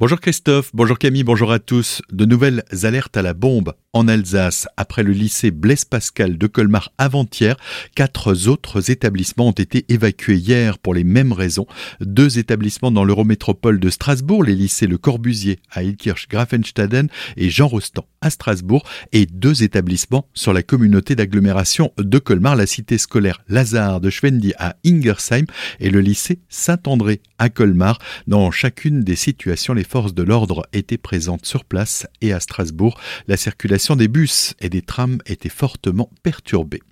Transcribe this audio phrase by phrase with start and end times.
[0.00, 2.02] Bonjour Christophe, bonjour Camille, bonjour à tous.
[2.10, 4.66] De nouvelles alertes à la bombe en Alsace.
[4.76, 7.56] Après le lycée Blaise Pascal de Colmar avant-hier,
[7.94, 11.68] quatre autres établissements ont été évacués hier pour les mêmes raisons.
[12.00, 17.68] Deux établissements dans l'Eurométropole de Strasbourg, les lycées Le Corbusier à Ilkirch Grafenstaden et Jean
[17.68, 18.82] Rostand à Strasbourg
[19.12, 24.54] et deux établissements sur la communauté d'agglomération de Colmar, la cité scolaire Lazare de Schwendi
[24.58, 25.44] à Ingersheim
[25.78, 28.00] et le lycée Saint-André à Colmar.
[28.26, 32.98] Dans chacune des situations, les forces de l'ordre étaient présentes sur place et à Strasbourg,
[33.28, 36.82] la circulation des bus et des trams était fortement perturbée.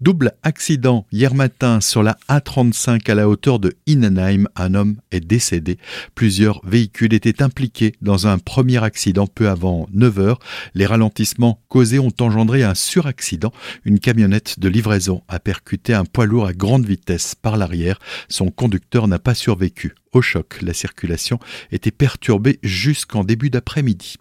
[0.00, 4.48] Double accident hier matin sur la A35 à la hauteur de Innenheim.
[4.56, 5.78] Un homme est décédé.
[6.14, 10.38] Plusieurs véhicules étaient impliqués dans un premier accident peu avant 9 heures.
[10.74, 13.52] Les ralentissements causés ont engendré un suraccident.
[13.84, 17.98] Une camionnette de livraison a percuté un poids lourd à grande vitesse par l'arrière.
[18.28, 19.94] Son conducteur n'a pas survécu.
[20.12, 21.38] Au choc, la circulation
[21.70, 24.16] était perturbée jusqu'en début d'après-midi.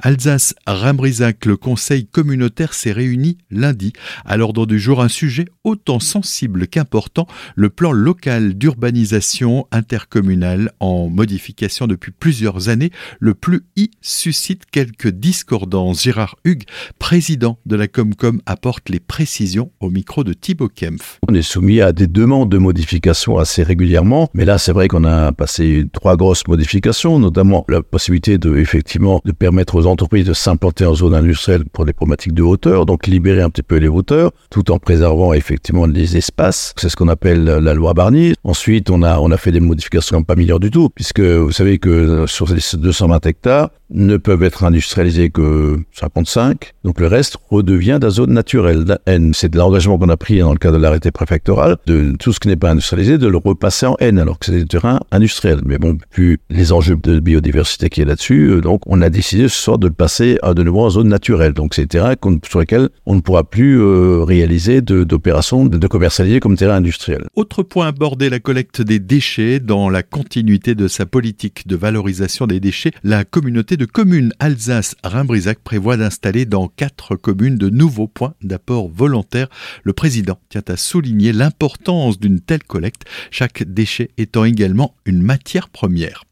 [0.00, 3.92] Alsace-Rimbrisac, le conseil communautaire s'est réuni lundi.
[4.24, 11.08] À l'ordre du jour, un sujet autant sensible qu'important, le plan local d'urbanisation intercommunale en
[11.08, 12.90] modification depuis plusieurs années.
[13.20, 16.02] Le plus I suscite quelques discordances.
[16.02, 16.64] Gérard Hugues,
[16.98, 21.18] président de la Comcom, apporte les précisions au micro de Thibaut Kempf.
[21.28, 25.04] On est soumis à des demandes de modification assez régulièrement, mais là, c'est vrai qu'on
[25.04, 30.26] a passé trois grosses modifications, notamment la possibilité de, effectivement, de permettre permettre aux entreprises
[30.26, 33.76] de s'implanter en zone industrielle pour les problématiques de hauteur, donc libérer un petit peu
[33.76, 36.74] les hauteurs, tout en préservant effectivement les espaces.
[36.76, 38.34] C'est ce qu'on appelle la loi Barnier.
[38.42, 41.78] Ensuite, on a, on a fait des modifications pas meilleures du tout, puisque vous savez
[41.78, 46.72] que sur ces 220 hectares, ne peuvent être industrialisés que 55.
[46.84, 49.32] Donc le reste redevient de la zone naturelle, la N.
[49.34, 52.40] C'est de l'engagement qu'on a pris dans le cadre de l'arrêté préfectoral, de tout ce
[52.40, 55.60] qui n'est pas industrialisé, de le repasser en N, alors que c'est des terrains industriels.
[55.64, 59.48] Mais bon, vu les enjeux de biodiversité qui est là-dessus, euh, donc on a décidé
[59.52, 61.52] ce soir de passer à de nouveau en zone naturelle.
[61.52, 62.14] Donc c'est des terrains
[62.48, 67.26] sur lesquels on ne pourra plus euh, réaliser d'opérations de, commercialiser comme terrain industriel.
[67.34, 72.46] Autre point abordé, la collecte des déchets dans la continuité de sa politique de valorisation
[72.46, 78.34] des déchets, la communauté de communes Alsace-Rhin-Brisac prévoit d'installer dans quatre communes de nouveaux points
[78.42, 79.48] d'apport volontaire.
[79.84, 85.68] Le président tient à souligner l'importance d'une telle collecte, chaque déchet étant également une matière
[85.68, 86.24] première.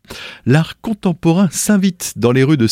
[0.47, 2.67] L'art contemporain s'invite dans les rues de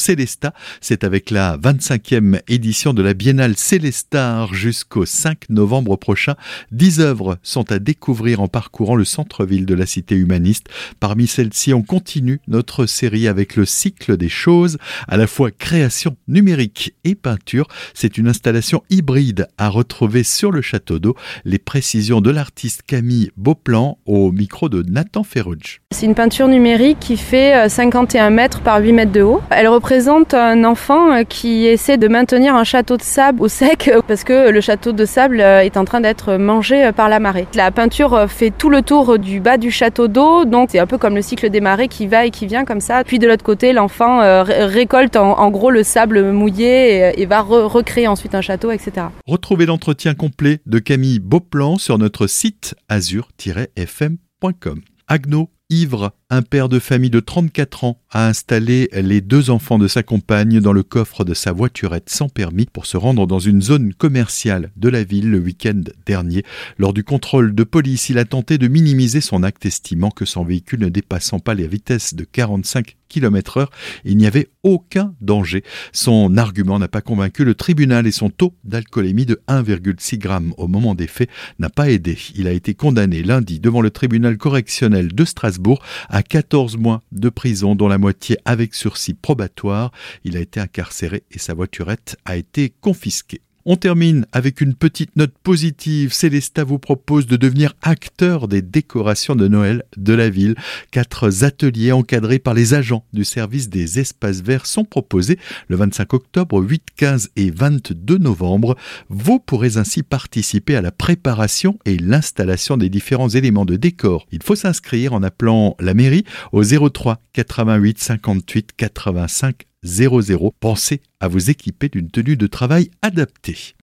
[0.80, 6.34] C'est avec la 25e édition de la Biennale Célestar jusqu'au 5 novembre prochain.
[6.70, 10.68] Dix œuvres sont à découvrir en parcourant le centre-ville de la cité humaniste.
[11.00, 16.16] Parmi celles-ci, on continue notre série avec le cycle des choses, à la fois création
[16.26, 17.66] numérique et peinture.
[17.94, 21.16] C'est une installation hybride à retrouver sur le château d'eau.
[21.44, 25.80] Les précisions de l'artiste Camille Beauplan au micro de Nathan Ferruge.
[25.90, 29.40] C'est une peinture numérique qui fait 51 euh, mètres par 8 mètres de haut.
[29.50, 33.88] Elle représente un enfant euh, qui essaie de maintenir un château de sable au sec
[33.88, 37.46] euh, parce que le château de sable est en train d'être mangé par la marée.
[37.54, 40.98] La peinture fait tout le tour du bas du château d'eau, donc c'est un peu
[40.98, 43.04] comme le cycle des marées qui va et qui vient comme ça.
[43.04, 48.34] Puis de l'autre côté, l'enfant récolte en, gros le sable mouillé et, va recréer ensuite
[48.34, 49.06] un château, etc.
[49.26, 54.80] Retrouvez l'entretien complet de Camille Beauplan sur notre site azur-fm.com.
[55.08, 59.88] Agno ivre un père de famille de 34 ans a installé les deux enfants de
[59.88, 63.62] sa compagne dans le coffre de sa voiturette sans permis pour se rendre dans une
[63.62, 66.44] zone commerciale de la ville le week-end dernier.
[66.76, 70.44] Lors du contrôle de police, il a tenté de minimiser son acte estimant que son
[70.44, 73.70] véhicule ne dépassant pas les vitesses de 45 km heure,
[74.04, 75.64] il n'y avait aucun danger.
[75.92, 80.68] Son argument n'a pas convaincu le tribunal et son taux d'alcoolémie de 1,6 g au
[80.68, 82.18] moment des faits n'a pas aidé.
[82.34, 85.82] Il a été condamné lundi devant le tribunal correctionnel de Strasbourg
[86.18, 89.92] à 14 mois de prison, dont la moitié avec sursis probatoire.
[90.24, 93.40] Il a été incarcéré et sa voiturette a été confisquée.
[93.70, 96.14] On termine avec une petite note positive.
[96.14, 100.54] Célesta vous propose de devenir acteur des décorations de Noël de la ville.
[100.90, 105.38] Quatre ateliers encadrés par les agents du service des espaces verts sont proposés
[105.68, 108.74] le 25 octobre, 8, 15 et 22 novembre.
[109.10, 114.26] Vous pourrez ainsi participer à la préparation et l'installation des différents éléments de décor.
[114.32, 120.54] Il faut s'inscrire en appelant la mairie au 03 88 58 85 00.
[120.60, 123.74] Pensez à vous équiper d'une tenue de travail adaptée.